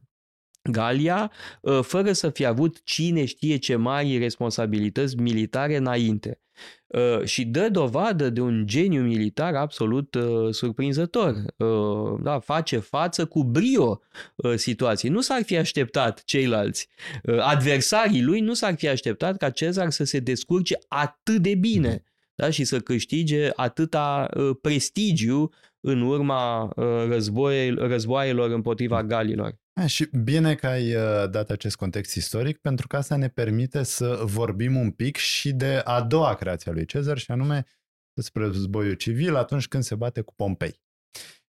Galia, 0.71 1.31
uh, 1.61 1.79
fără 1.81 2.11
să 2.11 2.29
fie 2.29 2.45
avut 2.45 2.83
cine 2.83 3.25
știe 3.25 3.57
ce 3.57 3.75
mari 3.75 4.17
responsabilități 4.17 5.15
militare 5.15 5.75
înainte. 5.75 6.39
Uh, 6.87 7.23
și 7.23 7.45
dă 7.45 7.69
dovadă 7.69 8.29
de 8.29 8.41
un 8.41 8.67
geniu 8.67 9.01
militar 9.01 9.55
absolut 9.55 10.15
uh, 10.15 10.53
surprinzător. 10.53 11.35
Uh, 11.57 12.19
da, 12.21 12.39
face 12.39 12.77
față 12.77 13.25
cu 13.25 13.43
brio 13.43 14.01
uh, 14.35 14.55
situației. 14.55 15.11
Nu 15.11 15.21
s-ar 15.21 15.43
fi 15.43 15.57
așteptat 15.57 16.23
ceilalți. 16.23 16.87
Uh, 17.23 17.39
adversarii 17.39 18.21
lui 18.21 18.39
nu 18.39 18.53
s-ar 18.53 18.75
fi 18.75 18.87
așteptat 18.87 19.37
ca 19.37 19.49
Cezar 19.49 19.89
să 19.89 20.03
se 20.03 20.19
descurce 20.19 20.75
atât 20.87 21.37
de 21.37 21.55
bine 21.55 22.03
da? 22.37 22.49
și 22.49 22.63
să 22.63 22.79
câștige 22.79 23.49
atâta 23.55 24.29
uh, 24.37 24.55
prestigiu 24.61 25.51
în 25.79 26.01
urma 26.01 26.63
uh, 26.63 26.85
război, 27.07 27.69
războaielor 27.69 28.51
împotriva 28.51 29.03
galilor. 29.03 29.57
A, 29.77 29.85
și 29.85 30.09
bine 30.23 30.55
că 30.55 30.67
ai 30.67 30.95
uh, 30.95 31.29
dat 31.29 31.49
acest 31.49 31.75
context 31.75 32.15
istoric, 32.15 32.57
pentru 32.57 32.87
că 32.87 32.97
asta 32.97 33.15
ne 33.15 33.29
permite 33.29 33.83
să 33.83 34.21
vorbim 34.23 34.75
un 34.75 34.91
pic 34.91 35.15
și 35.15 35.53
de 35.53 35.81
a 35.83 36.01
doua 36.01 36.35
creație 36.35 36.71
a 36.71 36.73
lui 36.73 36.85
Cezar, 36.85 37.17
și 37.17 37.31
anume 37.31 37.65
despre 38.13 38.43
războiul 38.43 38.93
civil 38.93 39.35
atunci 39.35 39.67
când 39.67 39.83
se 39.83 39.95
bate 39.95 40.21
cu 40.21 40.33
Pompei. 40.35 40.81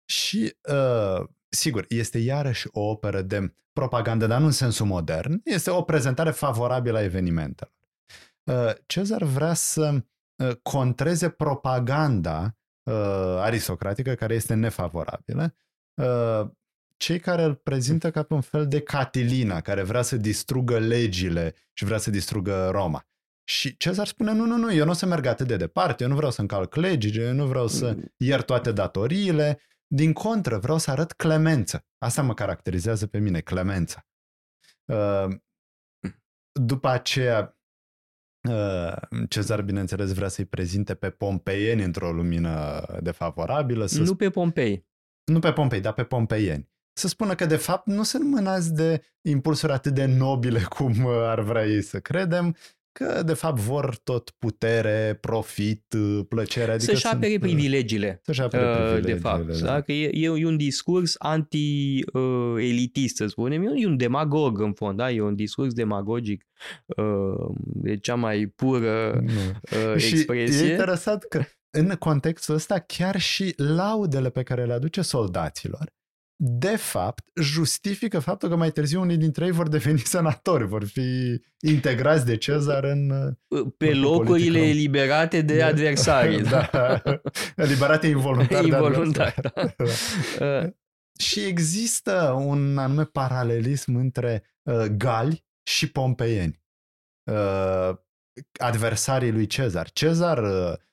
Și, 0.04 0.56
uh, 0.72 1.26
sigur, 1.48 1.84
este 1.88 2.18
iarăși 2.18 2.68
o 2.70 2.80
operă 2.80 3.22
de 3.22 3.54
propagandă, 3.72 4.26
dar 4.26 4.40
nu 4.40 4.46
în 4.46 4.52
sensul 4.52 4.86
modern, 4.86 5.40
este 5.44 5.70
o 5.70 5.82
prezentare 5.82 6.30
favorabilă 6.30 6.98
a 6.98 7.02
evenimentelor. 7.02 7.74
Uh, 8.44 8.72
Cezar 8.86 9.22
vrea 9.22 9.54
să 9.54 10.02
Uh, 10.44 10.56
contreze 10.62 11.30
propaganda 11.30 12.56
uh, 12.82 12.94
aristocratică 13.38 14.14
care 14.14 14.34
este 14.34 14.54
nefavorabilă, 14.54 15.54
uh, 15.94 16.50
cei 16.98 17.20
care 17.20 17.42
îl 17.42 17.54
prezintă 17.54 18.10
ca 18.10 18.22
pe 18.22 18.34
un 18.34 18.40
fel 18.40 18.68
de 18.68 18.80
Catilina, 18.80 19.60
care 19.60 19.82
vrea 19.82 20.02
să 20.02 20.16
distrugă 20.16 20.78
legile 20.78 21.54
și 21.72 21.84
vrea 21.84 21.98
să 21.98 22.10
distrugă 22.10 22.68
Roma. 22.70 23.06
Și 23.44 23.76
Cezar 23.76 24.06
spune, 24.06 24.32
nu, 24.32 24.44
nu, 24.44 24.56
nu, 24.56 24.72
eu 24.74 24.84
nu 24.84 24.90
o 24.90 24.94
să 24.94 25.06
merg 25.06 25.26
atât 25.26 25.46
de 25.46 25.56
departe, 25.56 26.02
eu 26.02 26.08
nu 26.08 26.16
vreau 26.16 26.30
să 26.30 26.40
încalc 26.40 26.74
legile, 26.74 27.24
eu 27.24 27.32
nu 27.32 27.46
vreau 27.46 27.66
să 27.66 27.92
mm. 27.92 28.12
iert 28.16 28.46
toate 28.46 28.72
datoriile, 28.72 29.60
din 29.86 30.12
contră, 30.12 30.58
vreau 30.58 30.78
să 30.78 30.90
arăt 30.90 31.12
clemență. 31.12 31.86
Asta 31.98 32.22
mă 32.22 32.34
caracterizează 32.34 33.06
pe 33.06 33.18
mine, 33.18 33.40
clemența. 33.40 34.06
Uh, 34.84 35.36
după 36.52 36.88
aceea, 36.88 37.58
Uh, 38.48 38.96
Cezar, 39.28 39.62
bineînțeles, 39.62 40.12
vrea 40.14 40.28
să-i 40.28 40.44
prezinte 40.44 40.94
pe 40.94 41.10
pompeieni 41.10 41.82
într-o 41.82 42.12
lumină 42.12 42.86
defavorabilă. 43.00 43.86
Să 43.86 44.02
nu 44.02 44.14
pe 44.14 44.30
Pompei. 44.30 44.86
Nu 45.24 45.38
pe 45.38 45.52
Pompei, 45.52 45.80
dar 45.80 45.92
pe 45.92 46.04
pompeieni. 46.04 46.70
Să 46.98 47.08
spună 47.08 47.34
că, 47.34 47.46
de 47.46 47.56
fapt, 47.56 47.86
nu 47.86 48.02
sunt 48.02 48.24
mânați 48.24 48.74
de 48.74 49.02
impulsuri 49.22 49.72
atât 49.72 49.94
de 49.94 50.04
nobile 50.04 50.60
cum 50.76 51.04
uh, 51.04 51.12
ar 51.12 51.40
vrea 51.40 51.66
ei 51.66 51.82
să 51.82 51.98
credem, 52.00 52.56
că 52.92 53.22
de 53.22 53.34
fapt 53.34 53.58
vor 53.58 53.96
tot 53.96 54.30
putere, 54.38 55.18
profit, 55.20 55.94
uh, 55.96 56.20
plăcere. 56.28 56.72
Adică 56.72 56.92
să-și 56.92 57.06
apere 57.06 57.30
sunt, 57.30 57.42
uh, 57.42 57.48
privilegiile, 57.48 58.20
să-și 58.24 58.40
apere 58.40 58.72
privilegiile, 58.72 59.12
de 59.12 59.18
fapt. 59.18 59.46
Da. 59.46 59.66
Da? 59.66 59.80
Că 59.80 59.92
e, 59.92 60.10
e 60.12 60.46
un 60.46 60.56
discurs 60.56 61.14
anti-elitist, 61.18 63.16
să 63.16 63.26
spunem. 63.26 63.62
E 63.76 63.86
un 63.86 63.96
demagog, 63.96 64.60
în 64.60 64.72
fond. 64.72 64.96
Da? 64.96 65.10
E 65.10 65.20
un 65.20 65.34
discurs 65.34 65.72
demagogic 65.72 66.46
de 67.56 67.96
cea 67.96 68.14
mai 68.14 68.46
pură 68.46 69.22
nu. 69.24 69.30
expresie. 69.92 70.58
Și 70.58 70.64
e 70.64 70.70
interesant 70.70 71.22
că 71.22 71.42
în 71.70 71.88
contextul 71.98 72.54
ăsta 72.54 72.78
chiar 72.78 73.20
și 73.20 73.54
laudele 73.56 74.30
pe 74.30 74.42
care 74.42 74.64
le 74.64 74.72
aduce 74.72 75.02
soldaților 75.02 75.96
de 76.40 76.76
fapt, 76.76 77.24
justifică 77.40 78.18
faptul 78.18 78.48
că 78.48 78.56
mai 78.56 78.70
târziu 78.70 79.00
unii 79.00 79.16
dintre 79.16 79.44
ei 79.44 79.50
vor 79.50 79.68
deveni 79.68 79.98
senatori, 80.16 80.66
vor 80.66 80.84
fi 80.84 81.40
integrați 81.60 82.26
de 82.26 82.36
Cezar 82.36 82.84
în... 82.84 83.32
Pe 83.76 83.94
locurile 83.94 84.58
politic, 84.58 84.76
eliberate 84.76 85.40
de 85.40 85.62
adversari. 85.70 86.42
da, 86.42 87.02
eliberate 87.56 88.06
involuntar. 88.06 88.64
Involuntar, 88.64 89.34
da. 89.40 89.74
da. 90.38 90.70
Și 91.18 91.40
există 91.40 92.42
un 92.44 92.78
anume 92.78 93.04
paralelism 93.04 93.94
între 93.94 94.44
uh, 94.62 94.84
gali 94.96 95.44
și 95.62 95.90
pompeieni. 95.90 96.62
Uh, 97.30 97.90
adversarii 98.60 99.32
lui 99.32 99.46
Cezar. 99.46 99.90
Cezar 99.90 100.42
uh, 100.42 100.72
Mm, 100.72 100.87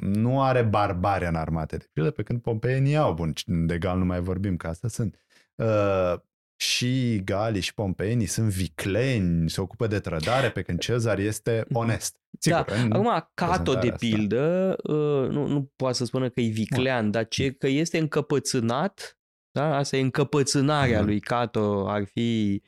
nu 0.00 0.42
are 0.42 0.62
barbare 0.62 1.26
în 1.26 1.34
armate, 1.34 1.76
de 1.76 1.88
pildă, 1.92 2.10
pe 2.10 2.22
când 2.22 2.40
pompeienii 2.40 2.96
au, 2.96 3.14
bun, 3.14 3.32
de 3.46 3.78
gal 3.78 3.98
nu 3.98 4.04
mai 4.04 4.20
vorbim, 4.20 4.56
că 4.56 4.66
asta 4.66 4.88
sunt. 4.88 5.24
Uh, 5.54 6.14
și 6.56 7.20
galii 7.24 7.60
și 7.60 7.74
pompeienii 7.74 8.26
sunt 8.26 8.48
vicleni, 8.48 9.50
se 9.50 9.60
ocupă 9.60 9.86
de 9.86 9.98
trădare, 9.98 10.50
pe 10.50 10.62
când 10.62 10.78
Cezar 10.78 11.18
este 11.18 11.64
mhm. 11.68 11.78
onest. 11.78 12.16
Sigur, 12.38 12.64
da. 12.64 12.98
Acum, 12.98 13.30
Cato, 13.34 13.74
de 13.74 13.94
pildă, 13.98 14.76
uh, 14.82 15.28
nu, 15.28 15.46
nu 15.46 15.72
poate 15.76 15.96
să 15.96 16.04
spună 16.04 16.28
că 16.28 16.40
e 16.40 16.48
viclean, 16.48 17.10
da. 17.10 17.18
dar 17.18 17.28
ce, 17.28 17.50
că 17.50 17.66
este 17.66 17.98
încăpățânat 17.98 19.14
da? 19.52 19.76
Asta 19.76 19.96
e 19.96 20.00
încăpățânarea 20.00 21.00
mm. 21.00 21.06
lui 21.06 21.20
Cato, 21.20 21.88
ar 21.88 22.04
fi 22.04 22.62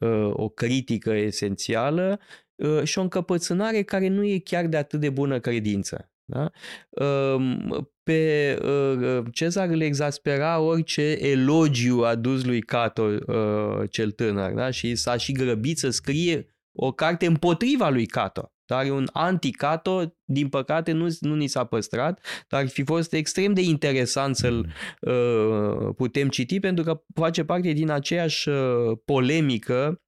uh, 0.00 0.30
o 0.32 0.48
critică 0.48 1.10
esențială 1.10 2.18
Uh, 2.20 2.45
și 2.82 2.98
o 2.98 3.02
încăpățânare 3.02 3.82
care 3.82 4.08
nu 4.08 4.24
e 4.24 4.38
chiar 4.38 4.66
de 4.66 4.76
atât 4.76 5.00
de 5.00 5.10
bună 5.10 5.40
credință. 5.40 6.10
Da? 6.28 6.50
Um, 6.90 7.90
pe 8.02 8.58
uh, 8.62 9.24
Cezar 9.32 9.68
îl 9.68 9.80
exaspera 9.80 10.58
orice 10.58 11.16
elogiu 11.20 12.00
adus 12.00 12.44
lui 12.44 12.60
Cato 12.60 13.02
uh, 13.02 13.90
cel 13.90 14.10
tânăr 14.10 14.52
da? 14.52 14.70
și 14.70 14.94
s-a 14.94 15.16
și 15.16 15.32
grăbit 15.32 15.78
să 15.78 15.90
scrie 15.90 16.46
o 16.72 16.92
carte 16.92 17.26
împotriva 17.26 17.88
lui 17.88 18.06
Cato. 18.06 18.50
Dar 18.66 18.90
un 18.90 19.08
anti-Cato, 19.12 20.16
din 20.24 20.48
păcate, 20.48 20.92
nu, 20.92 21.06
nu 21.20 21.34
ni 21.34 21.46
s-a 21.46 21.64
păstrat, 21.64 22.20
dar 22.48 22.60
ar 22.60 22.68
fi 22.68 22.84
fost 22.84 23.12
extrem 23.12 23.52
de 23.52 23.60
interesant 23.60 24.36
să-l 24.36 24.72
uh, 25.00 25.94
putem 25.96 26.28
citi 26.28 26.60
pentru 26.60 26.84
că 26.84 27.02
face 27.14 27.44
parte 27.44 27.72
din 27.72 27.90
aceeași 27.90 28.48
uh, 28.48 28.98
polemică 29.04 29.88
uh, 29.88 30.05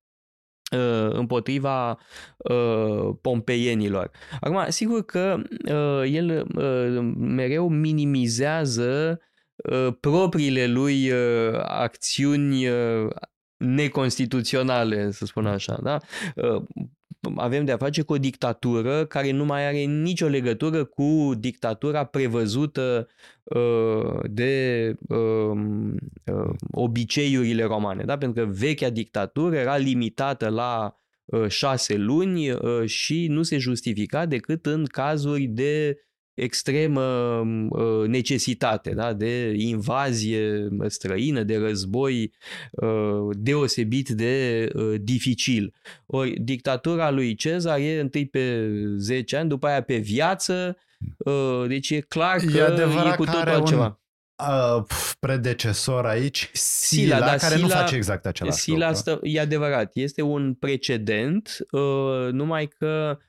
împotriva 1.10 1.98
uh, 2.36 3.14
pompeienilor. 3.20 4.10
Acum, 4.40 4.64
sigur 4.68 5.04
că 5.04 5.36
uh, 5.68 6.12
el 6.12 6.46
uh, 6.54 7.14
mereu 7.16 7.68
minimizează 7.68 9.20
uh, 9.56 9.88
propriile 10.00 10.66
lui 10.66 11.10
uh, 11.10 11.60
acțiuni 11.62 12.68
uh, 12.68 13.10
neconstituționale, 13.56 15.10
să 15.10 15.24
spun 15.24 15.46
așa. 15.46 15.78
Da? 15.82 15.98
Uh, 17.20 17.32
avem 17.36 17.64
de 17.64 17.72
a 17.72 17.76
face 17.76 18.02
cu 18.02 18.12
o 18.12 18.18
dictatură 18.18 19.06
care 19.06 19.30
nu 19.30 19.44
mai 19.44 19.66
are 19.66 19.78
nicio 19.78 20.26
legătură 20.26 20.84
cu 20.84 21.32
dictatura 21.38 22.04
prevăzută 22.04 23.08
uh, 23.42 24.20
de 24.30 24.94
um, 25.08 25.90
uh, 25.90 26.54
obiceiurile 26.70 27.64
romane. 27.64 28.04
Da? 28.04 28.18
Pentru 28.18 28.44
că 28.44 28.50
vechea 28.50 28.90
dictatură 28.90 29.56
era 29.56 29.76
limitată 29.76 30.48
la 30.48 30.96
uh, 31.24 31.48
șase 31.48 31.96
luni 31.96 32.48
și 32.84 33.26
nu 33.26 33.42
se 33.42 33.58
justifica 33.58 34.26
decât 34.26 34.66
în 34.66 34.84
cazuri 34.84 35.44
de 35.44 35.96
extremă 36.38 37.02
uh, 37.68 38.06
necesitate, 38.06 38.90
da? 38.90 39.12
de 39.12 39.54
invazie 39.56 40.68
străină, 40.86 41.42
de 41.42 41.56
război 41.56 42.32
uh, 42.70 43.36
deosebit 43.36 44.08
de 44.08 44.68
uh, 44.74 44.94
dificil. 45.00 45.74
Ori 46.06 46.40
dictatura 46.40 47.10
lui 47.10 47.34
Cezar 47.34 47.78
e 47.78 48.00
întâi 48.00 48.26
pe 48.26 48.70
10 48.96 49.36
ani, 49.36 49.48
după 49.48 49.66
aia 49.66 49.82
pe 49.82 49.96
viață, 49.96 50.76
deci 51.66 51.90
e 51.90 52.00
clar 52.00 52.38
că 52.38 52.56
e, 52.56 53.10
e 53.10 53.14
cu 53.16 53.24
totul 53.24 53.48
altceva. 53.48 53.84
Un... 53.84 53.96
Uh, 54.48 54.84
predecesor 55.20 56.06
aici, 56.06 56.50
Sila, 56.52 57.16
Sila 57.16 57.26
care 57.26 57.54
Sila, 57.54 57.66
nu 57.66 57.68
face 57.68 57.94
exact 57.94 58.26
același 58.26 58.58
Sila 58.58 58.86
lucru. 58.86 58.94
Stă, 58.94 59.20
e 59.22 59.40
adevărat, 59.40 59.90
este 59.94 60.22
un 60.22 60.54
precedent, 60.54 61.56
uh, 61.70 62.28
numai 62.30 62.66
că 62.66 63.18
Uh, 63.18 63.27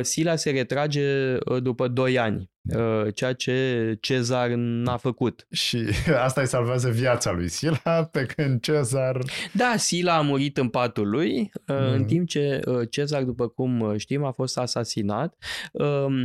Sila 0.00 0.36
se 0.36 0.50
retrage 0.50 1.36
uh, 1.44 1.62
după 1.62 1.88
2 1.88 2.18
ani, 2.18 2.36
uh, 2.36 2.55
ceea 3.14 3.32
ce 3.32 3.96
Cezar 4.00 4.48
n-a 4.48 4.96
făcut. 4.96 5.46
Și 5.50 5.84
asta 6.26 6.40
îi 6.40 6.46
salvează 6.46 6.88
viața 6.88 7.32
lui 7.32 7.48
Sila, 7.48 8.04
pe 8.12 8.26
când 8.26 8.60
Cezar... 8.60 9.18
Da, 9.52 9.74
Sila 9.76 10.16
a 10.16 10.20
murit 10.20 10.56
în 10.56 10.68
patul 10.68 11.08
lui, 11.08 11.50
mm. 11.66 11.92
în 11.92 12.04
timp 12.04 12.28
ce 12.28 12.60
Cezar, 12.90 13.22
după 13.22 13.48
cum 13.48 13.94
știm, 13.96 14.24
a 14.24 14.30
fost 14.30 14.58
asasinat. 14.58 15.34
Um, 15.72 16.16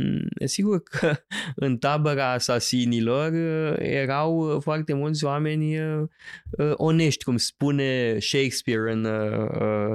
sigur 0.44 0.82
că 0.82 1.14
în 1.66 1.76
tabăra 1.76 2.32
asasinilor 2.32 3.32
erau 3.78 4.60
foarte 4.62 4.92
mulți 4.94 5.24
oameni 5.24 5.78
onești, 6.72 7.24
cum 7.24 7.36
spune 7.36 8.18
Shakespeare 8.18 8.92
în 8.92 9.08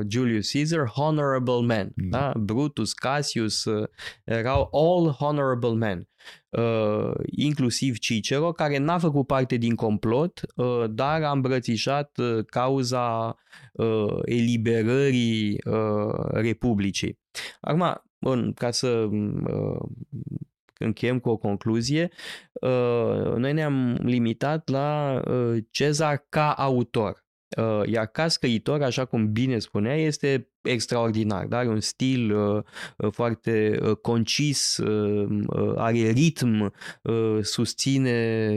Julius 0.10 0.52
Caesar, 0.52 0.88
honorable 0.88 1.66
men. 1.66 1.92
Mm. 1.96 2.10
Da? 2.10 2.32
Brutus, 2.36 2.94
Cassius, 2.94 3.36
Lucius 3.38 3.66
uh, 3.66 3.88
erau 4.24 4.70
all 4.72 5.12
honorable 5.12 5.76
men, 5.76 6.08
uh, 6.50 7.12
inclusiv 7.26 7.98
Cicero, 7.98 8.52
care 8.52 8.78
n-a 8.78 8.98
făcut 8.98 9.28
parte 9.28 9.56
din 9.56 9.76
complot, 9.76 10.42
uh, 10.56 10.84
dar 10.90 11.24
a 11.24 11.32
îmbrățișat 11.32 12.20
cauza 12.46 13.36
eliberării 14.26 15.62
Republicii. 16.32 17.20
Acum, 17.62 18.04
bun, 18.20 18.54
ca 18.54 18.72
să 18.72 19.08
încheiem 20.78 21.20
cu 21.20 21.30
o 21.30 21.38
concluzie, 21.38 22.10
noi 23.36 23.54
ne-am 23.54 24.00
limitat 24.04 24.70
la 24.70 25.22
Cezar 25.72 26.26
ca 26.30 26.52
autor. 26.54 27.26
Iar 27.86 28.06
ca 28.06 28.28
scriitor, 28.28 28.84
așa 28.84 29.06
cum 29.06 29.32
bine 29.32 29.60
spunea, 29.60 29.96
este 29.96 30.48
extraordinar, 30.62 31.46
da? 31.46 31.58
are 31.58 31.68
un 31.68 31.80
stil 31.80 32.36
uh, 32.36 32.64
uh, 32.98 33.12
foarte 33.12 33.80
uh, 33.82 33.96
concis, 33.96 34.78
uh, 34.78 35.44
uh, 35.48 35.74
are 35.76 36.10
ritm, 36.10 36.74
uh, 37.02 37.40
susține 37.42 38.10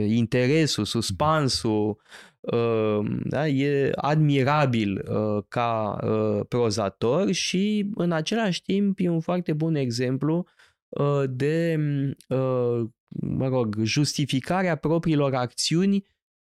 interesul, 0.07 0.85
suspansul, 0.85 2.01
uh, 2.39 2.99
da? 3.23 3.47
e 3.47 3.91
admirabil 3.95 5.05
uh, 5.09 5.43
ca 5.47 5.97
uh, 6.03 6.45
prozator 6.47 7.31
și 7.31 7.91
în 7.95 8.11
același 8.11 8.61
timp 8.61 8.99
e 8.99 9.09
un 9.09 9.19
foarte 9.19 9.53
bun 9.53 9.75
exemplu 9.75 10.47
uh, 10.89 11.23
de 11.29 11.79
uh, 12.27 12.81
mă 13.19 13.47
rog, 13.47 13.75
justificarea 13.83 14.75
propriilor 14.75 15.35
acțiuni 15.35 16.05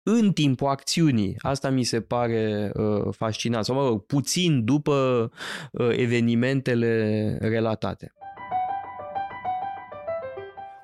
în 0.03 0.33
timpul 0.33 0.69
acțiunii. 0.69 1.37
Asta 1.39 1.71
mi 1.71 1.83
se 1.83 2.01
pare 2.01 2.73
uh, 2.75 3.09
fascinant. 3.11 3.65
Sau, 3.65 3.75
mă 3.75 3.87
rog, 3.87 4.07
puțin 4.07 4.65
după 4.65 5.31
uh, 5.73 5.89
evenimentele 5.91 7.39
relatate. 7.41 8.13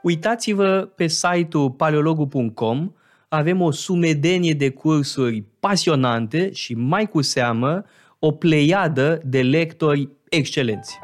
Uitați-vă 0.02 0.90
pe 0.96 1.06
site-ul 1.06 1.70
paleologu.com, 1.70 2.92
avem 3.28 3.60
o 3.60 3.70
sumedenie 3.70 4.52
de 4.52 4.70
cursuri 4.70 5.44
pasionante 5.60 6.52
și 6.52 6.74
mai 6.74 7.06
cu 7.06 7.22
seamă 7.22 7.84
o 8.18 8.32
pleiadă 8.32 9.20
de 9.24 9.42
lectori 9.42 10.08
excelenți. 10.28 10.98